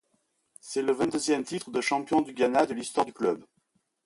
[0.61, 3.45] C'est le vingt-deuxième titre de champion du Ghana de l'histoire du club.